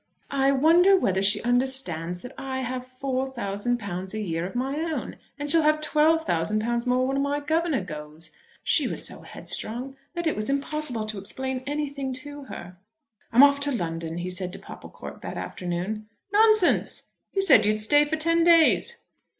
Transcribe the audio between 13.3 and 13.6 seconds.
"I'm off